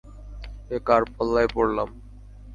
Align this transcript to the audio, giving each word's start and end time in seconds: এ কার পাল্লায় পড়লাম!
এ 0.71 0.77
কার 0.87 1.01
পাল্লায় 1.13 1.49
পড়লাম! 1.55 1.89